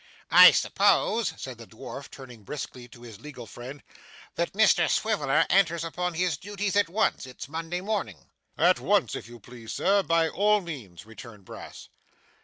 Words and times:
'I 0.31 0.49
suppose,' 0.49 1.33
said 1.37 1.59
the 1.59 1.67
dwarf, 1.67 2.09
turning 2.09 2.41
briskly 2.43 2.87
to 2.87 3.03
his 3.03 3.19
legal 3.19 3.45
friend, 3.45 3.83
'that 4.33 4.53
Mr 4.53 4.89
Swiveller 4.89 5.45
enters 5.47 5.83
upon 5.83 6.15
his 6.15 6.37
duties 6.37 6.75
at 6.75 6.89
once? 6.89 7.27
It's 7.27 7.47
Monday 7.47 7.81
morning.' 7.81 8.25
'At 8.57 8.79
once, 8.79 9.13
if 9.15 9.27
you 9.29 9.39
please, 9.39 9.73
Sir, 9.73 10.01
by 10.01 10.27
all 10.27 10.59
means,' 10.61 11.05
returned 11.05 11.45
Brass. 11.45 11.87